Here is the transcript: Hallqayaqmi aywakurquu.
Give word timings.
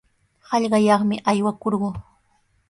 Hallqayaqmi 0.51 1.19
aywakurquu. 1.33 1.91